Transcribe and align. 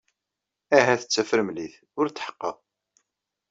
Ahat 0.77 1.01
d 1.05 1.09
tafremlit. 1.13 1.75
Ur 1.99 2.07
tḥeqqeɣ. 2.09 2.57